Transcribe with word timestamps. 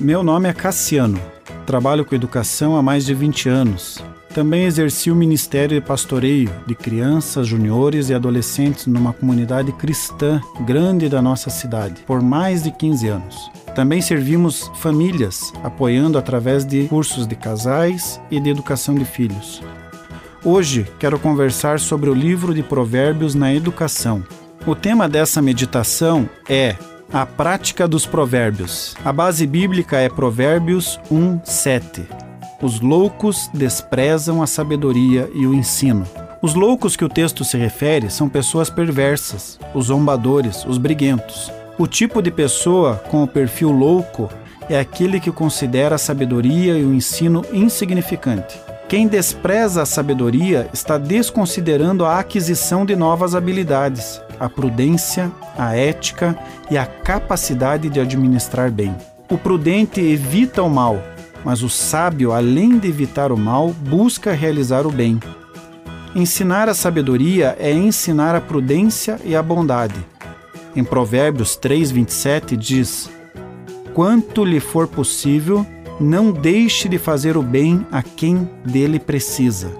Meu 0.00 0.22
nome 0.22 0.48
é 0.48 0.54
Cassiano. 0.54 1.20
Trabalho 1.66 2.06
com 2.06 2.14
educação 2.14 2.74
há 2.74 2.82
mais 2.82 3.04
de 3.04 3.12
20 3.12 3.50
anos. 3.50 4.02
Também 4.32 4.64
exerci 4.64 5.10
o 5.10 5.14
ministério 5.14 5.78
de 5.78 5.86
pastoreio 5.86 6.50
de 6.66 6.74
crianças, 6.74 7.46
juniores 7.46 8.08
e 8.08 8.14
adolescentes 8.14 8.86
numa 8.86 9.12
comunidade 9.12 9.72
cristã 9.72 10.40
grande 10.64 11.06
da 11.06 11.20
nossa 11.20 11.50
cidade 11.50 12.00
por 12.06 12.22
mais 12.22 12.62
de 12.62 12.70
15 12.70 13.08
anos. 13.08 13.50
Também 13.74 14.00
servimos 14.00 14.70
famílias, 14.76 15.52
apoiando 15.62 16.16
através 16.16 16.64
de 16.64 16.84
cursos 16.88 17.26
de 17.26 17.36
casais 17.36 18.18
e 18.30 18.40
de 18.40 18.48
educação 18.48 18.94
de 18.94 19.04
filhos. 19.04 19.62
Hoje 20.42 20.90
quero 20.98 21.18
conversar 21.18 21.78
sobre 21.78 22.08
o 22.08 22.14
livro 22.14 22.54
de 22.54 22.62
Provérbios 22.62 23.34
na 23.34 23.54
educação. 23.54 24.24
O 24.66 24.74
tema 24.74 25.06
dessa 25.06 25.42
meditação 25.42 26.26
é 26.48 26.74
a 27.12 27.26
prática 27.26 27.88
dos 27.88 28.06
provérbios. 28.06 28.94
A 29.04 29.12
base 29.12 29.44
bíblica 29.46 29.98
é 29.98 30.08
Provérbios 30.08 31.00
1, 31.10 31.40
7. 31.42 32.06
Os 32.62 32.80
loucos 32.80 33.50
desprezam 33.52 34.40
a 34.40 34.46
sabedoria 34.46 35.28
e 35.34 35.44
o 35.44 35.52
ensino. 35.52 36.06
Os 36.40 36.54
loucos 36.54 36.94
que 36.94 37.04
o 37.04 37.08
texto 37.08 37.44
se 37.44 37.56
refere 37.56 38.10
são 38.10 38.28
pessoas 38.28 38.70
perversas, 38.70 39.58
os 39.74 39.86
zombadores, 39.86 40.64
os 40.64 40.78
briguentos. 40.78 41.50
O 41.76 41.86
tipo 41.86 42.22
de 42.22 42.30
pessoa 42.30 43.02
com 43.10 43.24
o 43.24 43.28
perfil 43.28 43.72
louco 43.72 44.30
é 44.68 44.78
aquele 44.78 45.18
que 45.18 45.32
considera 45.32 45.96
a 45.96 45.98
sabedoria 45.98 46.78
e 46.78 46.84
o 46.84 46.94
ensino 46.94 47.44
insignificante. 47.52 48.56
Quem 48.88 49.08
despreza 49.08 49.82
a 49.82 49.86
sabedoria 49.86 50.68
está 50.72 50.96
desconsiderando 50.96 52.04
a 52.04 52.20
aquisição 52.20 52.86
de 52.86 52.94
novas 52.94 53.34
habilidades, 53.34 54.20
a 54.40 54.48
prudência, 54.48 55.30
a 55.56 55.76
ética 55.76 56.36
e 56.70 56.78
a 56.78 56.86
capacidade 56.86 57.90
de 57.90 58.00
administrar 58.00 58.70
bem. 58.70 58.96
O 59.30 59.36
prudente 59.36 60.00
evita 60.00 60.62
o 60.62 60.70
mal, 60.70 60.98
mas 61.44 61.62
o 61.62 61.68
sábio, 61.68 62.32
além 62.32 62.78
de 62.78 62.88
evitar 62.88 63.30
o 63.30 63.36
mal, 63.36 63.68
busca 63.68 64.32
realizar 64.32 64.86
o 64.86 64.90
bem. 64.90 65.20
Ensinar 66.16 66.68
a 66.68 66.74
sabedoria 66.74 67.56
é 67.60 67.70
ensinar 67.72 68.34
a 68.34 68.40
prudência 68.40 69.20
e 69.24 69.36
a 69.36 69.42
bondade. 69.42 70.04
Em 70.74 70.82
Provérbios 70.82 71.56
3:27 71.56 72.56
diz: 72.56 73.10
Quanto 73.94 74.44
lhe 74.44 74.58
for 74.58 74.88
possível, 74.88 75.64
não 76.00 76.32
deixe 76.32 76.88
de 76.88 76.98
fazer 76.98 77.36
o 77.36 77.42
bem 77.42 77.86
a 77.92 78.02
quem 78.02 78.48
dele 78.64 78.98
precisa. 78.98 79.70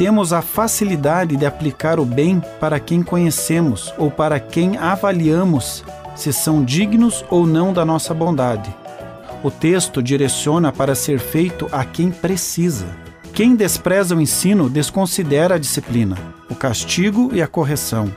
Temos 0.00 0.32
a 0.32 0.40
facilidade 0.40 1.36
de 1.36 1.44
aplicar 1.44 2.00
o 2.00 2.06
bem 2.06 2.42
para 2.58 2.80
quem 2.80 3.02
conhecemos 3.02 3.92
ou 3.98 4.10
para 4.10 4.40
quem 4.40 4.78
avaliamos 4.78 5.84
se 6.16 6.32
são 6.32 6.64
dignos 6.64 7.22
ou 7.28 7.46
não 7.46 7.70
da 7.70 7.84
nossa 7.84 8.14
bondade. 8.14 8.74
O 9.44 9.50
texto 9.50 10.02
direciona 10.02 10.72
para 10.72 10.94
ser 10.94 11.18
feito 11.18 11.68
a 11.70 11.84
quem 11.84 12.10
precisa. 12.10 12.86
Quem 13.34 13.54
despreza 13.54 14.16
o 14.16 14.20
ensino 14.22 14.70
desconsidera 14.70 15.56
a 15.56 15.58
disciplina, 15.58 16.16
o 16.48 16.54
castigo 16.54 17.28
e 17.34 17.42
a 17.42 17.46
correção. 17.46 18.10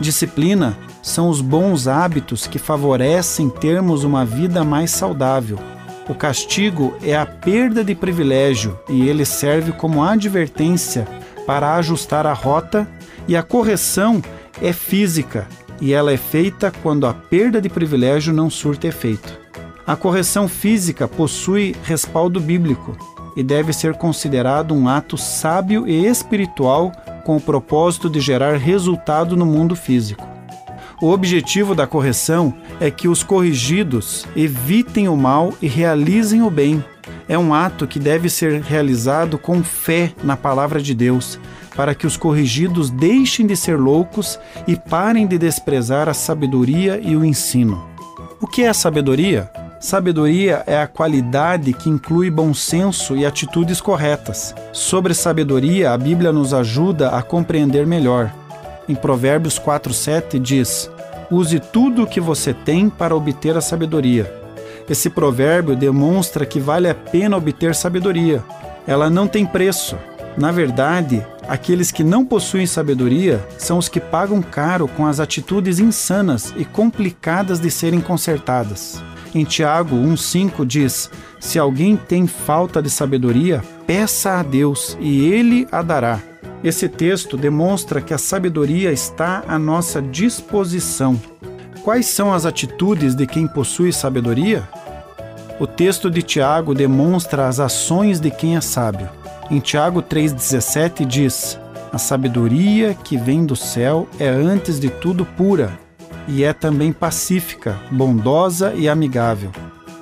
Disciplina 0.00 0.78
são 1.02 1.28
os 1.28 1.40
bons 1.40 1.88
hábitos 1.88 2.46
que 2.46 2.60
favorecem 2.60 3.50
termos 3.50 4.04
uma 4.04 4.24
vida 4.24 4.62
mais 4.62 4.92
saudável. 4.92 5.58
O 6.08 6.14
castigo 6.14 6.96
é 7.02 7.16
a 7.16 7.26
perda 7.26 7.82
de 7.82 7.94
privilégio 7.94 8.78
e 8.88 9.08
ele 9.08 9.24
serve 9.24 9.72
como 9.72 10.04
advertência 10.04 11.06
para 11.46 11.74
ajustar 11.76 12.26
a 12.26 12.32
rota, 12.32 12.86
e 13.28 13.36
a 13.36 13.42
correção 13.42 14.22
é 14.62 14.72
física 14.72 15.46
e 15.80 15.92
ela 15.92 16.12
é 16.12 16.16
feita 16.16 16.72
quando 16.82 17.06
a 17.06 17.14
perda 17.14 17.60
de 17.60 17.68
privilégio 17.68 18.32
não 18.32 18.48
surte 18.48 18.86
efeito. 18.86 19.38
A 19.86 19.94
correção 19.94 20.48
física 20.48 21.06
possui 21.06 21.74
respaldo 21.84 22.40
bíblico 22.40 22.96
e 23.36 23.42
deve 23.42 23.72
ser 23.72 23.94
considerado 23.94 24.74
um 24.74 24.88
ato 24.88 25.16
sábio 25.16 25.86
e 25.86 26.06
espiritual 26.06 26.90
com 27.24 27.36
o 27.36 27.40
propósito 27.40 28.08
de 28.08 28.20
gerar 28.20 28.56
resultado 28.56 29.36
no 29.36 29.44
mundo 29.44 29.76
físico. 29.76 30.25
O 31.00 31.10
objetivo 31.10 31.74
da 31.74 31.86
correção 31.86 32.54
é 32.80 32.90
que 32.90 33.06
os 33.06 33.22
corrigidos 33.22 34.26
evitem 34.34 35.08
o 35.08 35.16
mal 35.16 35.52
e 35.60 35.66
realizem 35.66 36.40
o 36.40 36.48
bem. 36.48 36.82
É 37.28 37.36
um 37.36 37.52
ato 37.52 37.86
que 37.86 37.98
deve 37.98 38.30
ser 38.30 38.62
realizado 38.62 39.36
com 39.36 39.62
fé 39.62 40.12
na 40.24 40.38
palavra 40.38 40.80
de 40.80 40.94
Deus, 40.94 41.38
para 41.76 41.94
que 41.94 42.06
os 42.06 42.16
corrigidos 42.16 42.88
deixem 42.88 43.46
de 43.46 43.54
ser 43.54 43.78
loucos 43.78 44.40
e 44.66 44.74
parem 44.74 45.26
de 45.26 45.36
desprezar 45.36 46.08
a 46.08 46.14
sabedoria 46.14 46.98
e 47.02 47.14
o 47.14 47.22
ensino. 47.22 47.84
O 48.40 48.46
que 48.46 48.62
é 48.62 48.72
sabedoria? 48.72 49.50
Sabedoria 49.78 50.64
é 50.66 50.80
a 50.80 50.86
qualidade 50.86 51.74
que 51.74 51.90
inclui 51.90 52.30
bom 52.30 52.54
senso 52.54 53.14
e 53.14 53.26
atitudes 53.26 53.82
corretas. 53.82 54.54
Sobre 54.72 55.12
sabedoria, 55.12 55.92
a 55.92 55.98
Bíblia 55.98 56.32
nos 56.32 56.54
ajuda 56.54 57.10
a 57.10 57.22
compreender 57.22 57.86
melhor. 57.86 58.32
Em 58.88 58.94
Provérbios 58.94 59.58
4:7 59.58 60.38
diz: 60.38 60.90
Use 61.30 61.58
tudo 61.58 62.04
o 62.04 62.06
que 62.06 62.20
você 62.20 62.54
tem 62.54 62.88
para 62.88 63.16
obter 63.16 63.56
a 63.56 63.60
sabedoria. 63.60 64.32
Esse 64.88 65.10
provérbio 65.10 65.74
demonstra 65.74 66.46
que 66.46 66.60
vale 66.60 66.88
a 66.88 66.94
pena 66.94 67.36
obter 67.36 67.74
sabedoria. 67.74 68.44
Ela 68.86 69.10
não 69.10 69.26
tem 69.26 69.44
preço. 69.44 69.96
Na 70.36 70.52
verdade, 70.52 71.26
aqueles 71.48 71.90
que 71.90 72.04
não 72.04 72.24
possuem 72.24 72.66
sabedoria 72.66 73.44
são 73.58 73.78
os 73.78 73.88
que 73.88 73.98
pagam 73.98 74.40
caro 74.40 74.86
com 74.86 75.04
as 75.06 75.18
atitudes 75.18 75.80
insanas 75.80 76.54
e 76.56 76.64
complicadas 76.64 77.58
de 77.58 77.70
serem 77.70 78.00
consertadas. 78.00 79.02
Em 79.34 79.44
Tiago 79.44 79.96
1,5 79.96 80.64
diz: 80.64 81.10
Se 81.40 81.58
alguém 81.58 81.96
tem 81.96 82.28
falta 82.28 82.80
de 82.80 82.88
sabedoria, 82.88 83.64
peça 83.86 84.38
a 84.38 84.42
Deus 84.44 84.96
e 85.00 85.26
ele 85.26 85.66
a 85.72 85.82
dará. 85.82 86.20
Esse 86.66 86.88
texto 86.88 87.36
demonstra 87.36 88.00
que 88.00 88.12
a 88.12 88.18
sabedoria 88.18 88.90
está 88.90 89.44
à 89.46 89.56
nossa 89.56 90.02
disposição. 90.02 91.16
Quais 91.84 92.06
são 92.06 92.34
as 92.34 92.44
atitudes 92.44 93.14
de 93.14 93.24
quem 93.24 93.46
possui 93.46 93.92
sabedoria? 93.92 94.68
O 95.60 95.66
texto 95.68 96.10
de 96.10 96.22
Tiago 96.22 96.74
demonstra 96.74 97.46
as 97.46 97.60
ações 97.60 98.18
de 98.18 98.32
quem 98.32 98.56
é 98.56 98.60
sábio. 98.60 99.08
Em 99.48 99.60
Tiago 99.60 100.02
3,17 100.02 101.06
diz: 101.06 101.56
A 101.92 101.98
sabedoria 101.98 102.94
que 102.94 103.16
vem 103.16 103.46
do 103.46 103.54
céu 103.54 104.08
é 104.18 104.28
antes 104.28 104.80
de 104.80 104.90
tudo 104.90 105.24
pura 105.24 105.78
e 106.26 106.42
é 106.42 106.52
também 106.52 106.92
pacífica, 106.92 107.78
bondosa 107.92 108.74
e 108.74 108.88
amigável. 108.88 109.52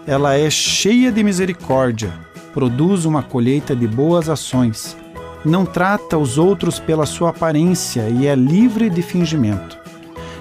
Ela 0.07 0.39
é 0.39 0.49
cheia 0.49 1.13
de 1.13 1.23
misericórdia, 1.23 2.11
produz 2.55 3.05
uma 3.05 3.23
colheita 3.23 3.77
de 3.77 3.87
boas 3.87 4.31
ações, 4.31 4.97
não 5.45 5.67
trata 5.67 6.17
os 6.17 6.39
outros 6.39 6.79
pela 6.79 7.05
sua 7.05 7.31
aparência 7.31 8.09
e 8.09 8.27
é 8.27 8.35
livre 8.35 8.89
de 8.89 9.03
fingimento. 9.03 9.79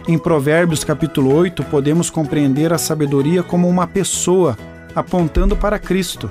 Em 0.07 0.17
Provérbios 0.17 0.83
capítulo 0.83 1.33
8, 1.33 1.63
podemos 1.65 2.09
compreender 2.09 2.73
a 2.73 2.77
sabedoria 2.77 3.43
como 3.43 3.67
uma 3.67 3.87
pessoa 3.87 4.57
apontando 4.95 5.55
para 5.55 5.79
Cristo. 5.79 6.29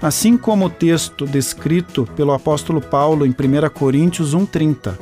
Assim 0.00 0.36
como 0.36 0.66
o 0.66 0.70
texto 0.70 1.26
descrito 1.26 2.06
pelo 2.16 2.32
apóstolo 2.32 2.80
Paulo 2.80 3.26
em 3.26 3.30
1 3.30 3.70
Coríntios 3.70 4.34
1:30. 4.34 4.98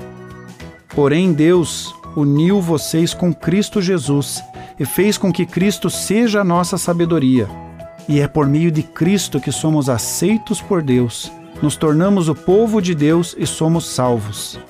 Porém 0.94 1.32
Deus 1.32 1.94
uniu 2.16 2.60
vocês 2.60 3.12
com 3.12 3.34
Cristo 3.34 3.82
Jesus 3.82 4.42
e 4.78 4.84
fez 4.84 5.18
com 5.18 5.32
que 5.32 5.46
Cristo 5.46 5.90
seja 5.90 6.40
a 6.40 6.44
nossa 6.44 6.78
sabedoria. 6.78 7.48
E 8.08 8.20
é 8.20 8.28
por 8.28 8.46
meio 8.46 8.70
de 8.70 8.82
Cristo 8.82 9.40
que 9.40 9.50
somos 9.50 9.88
aceitos 9.88 10.60
por 10.60 10.82
Deus, 10.82 11.30
nos 11.64 11.76
tornamos 11.76 12.28
o 12.28 12.34
povo 12.34 12.78
de 12.78 12.94
Deus 12.94 13.34
e 13.38 13.46
somos 13.46 13.86
salvos. 13.86 14.60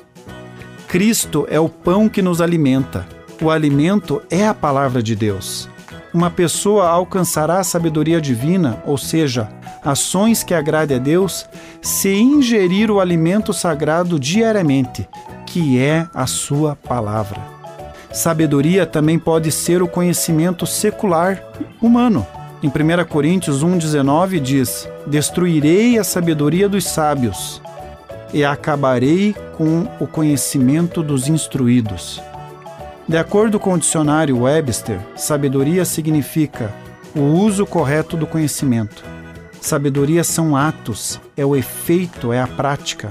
Cristo 0.86 1.44
é 1.50 1.58
o 1.58 1.68
pão 1.68 2.08
que 2.08 2.22
nos 2.22 2.40
alimenta. 2.40 3.04
O 3.42 3.50
alimento 3.50 4.22
é 4.30 4.46
a 4.46 4.54
palavra 4.54 5.02
de 5.02 5.16
Deus. 5.16 5.68
Uma 6.12 6.30
pessoa 6.30 6.86
alcançará 6.86 7.58
a 7.58 7.64
sabedoria 7.64 8.20
divina, 8.20 8.80
ou 8.86 8.96
seja, 8.96 9.48
ações 9.84 10.44
que 10.44 10.54
agrade 10.54 10.94
a 10.94 10.98
Deus, 10.98 11.48
se 11.82 12.14
ingerir 12.14 12.92
o 12.92 13.00
alimento 13.00 13.52
sagrado 13.52 14.16
diariamente, 14.16 15.08
que 15.46 15.80
é 15.80 16.06
a 16.14 16.28
sua 16.28 16.76
palavra. 16.76 17.40
Sabedoria 18.12 18.86
também 18.86 19.18
pode 19.18 19.50
ser 19.50 19.82
o 19.82 19.88
conhecimento 19.88 20.64
secular 20.64 21.42
humano. 21.82 22.24
Em 22.62 22.68
1 22.68 23.04
Coríntios 23.08 23.64
1,19 23.64 24.40
diz: 24.40 24.88
Destruirei 25.06 25.98
a 25.98 26.04
sabedoria 26.04 26.68
dos 26.68 26.84
sábios 26.84 27.60
e 28.32 28.44
acabarei 28.44 29.34
com 29.56 29.86
o 30.00 30.06
conhecimento 30.06 31.02
dos 31.02 31.28
instruídos. 31.28 32.20
De 33.06 33.18
acordo 33.18 33.60
com 33.60 33.74
o 33.74 33.78
dicionário 33.78 34.40
Webster, 34.42 34.98
sabedoria 35.14 35.84
significa 35.84 36.72
o 37.14 37.20
uso 37.20 37.66
correto 37.66 38.16
do 38.16 38.26
conhecimento. 38.26 39.04
Sabedoria 39.60 40.24
são 40.24 40.56
atos, 40.56 41.20
é 41.36 41.44
o 41.44 41.54
efeito, 41.54 42.32
é 42.32 42.40
a 42.40 42.46
prática 42.46 43.10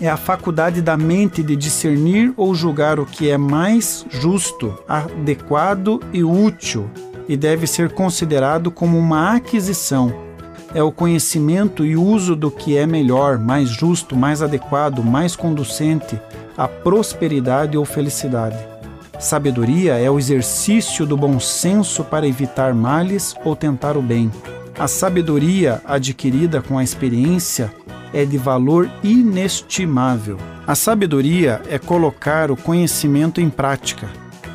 é 0.00 0.08
a 0.08 0.16
faculdade 0.16 0.80
da 0.80 0.96
mente 0.96 1.42
de 1.42 1.56
discernir 1.56 2.32
ou 2.36 2.54
julgar 2.54 3.00
o 3.00 3.06
que 3.06 3.28
é 3.28 3.36
mais 3.36 4.06
justo, 4.08 4.78
adequado 4.86 6.00
e 6.12 6.22
útil 6.22 6.88
e 7.28 7.36
deve 7.36 7.66
ser 7.66 7.92
considerado 7.92 8.70
como 8.70 8.98
uma 8.98 9.36
aquisição. 9.36 10.12
É 10.74 10.82
o 10.82 10.92
conhecimento 10.92 11.84
e 11.84 11.96
uso 11.96 12.34
do 12.34 12.50
que 12.50 12.76
é 12.76 12.86
melhor, 12.86 13.38
mais 13.38 13.68
justo, 13.68 14.16
mais 14.16 14.42
adequado, 14.42 15.02
mais 15.02 15.36
conducente 15.36 16.20
à 16.56 16.66
prosperidade 16.66 17.76
ou 17.76 17.84
felicidade. 17.84 18.58
Sabedoria 19.18 19.94
é 19.94 20.10
o 20.10 20.18
exercício 20.18 21.04
do 21.04 21.16
bom 21.16 21.40
senso 21.40 22.04
para 22.04 22.26
evitar 22.26 22.72
males 22.72 23.34
ou 23.44 23.56
tentar 23.56 23.96
o 23.96 24.02
bem. 24.02 24.30
A 24.78 24.86
sabedoria 24.86 25.82
adquirida 25.84 26.62
com 26.62 26.78
a 26.78 26.84
experiência 26.84 27.72
é 28.12 28.24
de 28.24 28.38
valor 28.38 28.88
inestimável. 29.02 30.38
A 30.66 30.74
sabedoria 30.74 31.60
é 31.68 31.78
colocar 31.78 32.50
o 32.50 32.56
conhecimento 32.56 33.40
em 33.40 33.50
prática. 33.50 34.08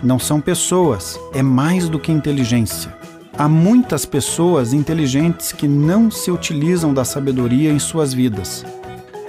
Não 0.04 0.20
são 0.20 0.42
pessoas, 0.42 1.18
é 1.34 1.42
mais 1.42 1.88
do 1.88 1.98
que 1.98 2.12
inteligência. 2.12 2.94
Há 3.38 3.48
muitas 3.48 4.06
pessoas 4.06 4.74
inteligentes 4.74 5.54
que 5.54 5.66
não 5.66 6.12
se 6.12 6.30
utilizam 6.30 6.94
da 6.94 7.06
sabedoria 7.06 7.72
em 7.72 7.80
suas 7.80 8.14
vidas. 8.14 8.66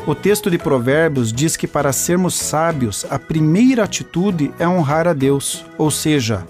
O 0.04 0.16
texto 0.16 0.50
de 0.50 0.58
Provérbios 0.58 1.32
diz 1.32 1.56
que 1.56 1.68
para 1.68 1.92
sermos 1.92 2.34
sábios, 2.34 3.06
a 3.08 3.20
primeira 3.20 3.84
atitude 3.84 4.52
é 4.58 4.66
honrar 4.66 5.06
a 5.06 5.12
Deus, 5.12 5.64
ou 5.78 5.92
seja, 5.92 6.44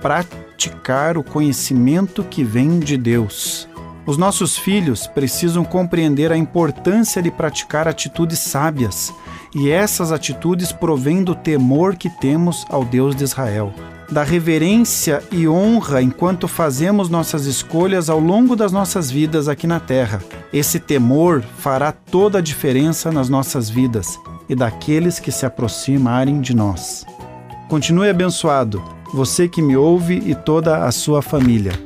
praticar 0.00 1.18
o 1.18 1.24
conhecimento 1.24 2.22
que 2.22 2.44
vem 2.44 2.78
de 2.78 2.96
Deus. 2.96 3.68
Os 4.06 4.16
nossos 4.16 4.56
filhos 4.56 5.08
precisam 5.08 5.64
compreender 5.64 6.30
a 6.30 6.36
importância 6.36 7.20
de 7.20 7.28
praticar 7.28 7.88
atitudes 7.88 8.38
sábias, 8.38 9.12
e 9.52 9.68
essas 9.68 10.12
atitudes 10.12 10.70
provêm 10.70 11.24
do 11.24 11.34
temor 11.34 11.96
que 11.96 12.08
temos 12.08 12.64
ao 12.70 12.84
Deus 12.84 13.16
de 13.16 13.24
Israel, 13.24 13.74
da 14.08 14.22
reverência 14.22 15.20
e 15.32 15.48
honra 15.48 16.00
enquanto 16.02 16.46
fazemos 16.46 17.08
nossas 17.08 17.46
escolhas 17.46 18.08
ao 18.08 18.20
longo 18.20 18.54
das 18.54 18.70
nossas 18.70 19.10
vidas 19.10 19.48
aqui 19.48 19.66
na 19.66 19.80
terra. 19.80 20.22
Esse 20.52 20.78
temor 20.78 21.42
fará 21.58 21.90
toda 21.90 22.38
a 22.38 22.42
diferença 22.42 23.10
nas 23.10 23.28
nossas 23.28 23.68
vidas 23.68 24.16
e 24.48 24.54
daqueles 24.54 25.18
que 25.18 25.32
se 25.32 25.44
aproximarem 25.44 26.40
de 26.40 26.54
nós. 26.54 27.04
Continue 27.68 28.08
abençoado, 28.08 28.80
você 29.12 29.48
que 29.48 29.60
me 29.60 29.76
ouve 29.76 30.22
e 30.24 30.32
toda 30.32 30.84
a 30.84 30.92
sua 30.92 31.20
família. 31.20 31.85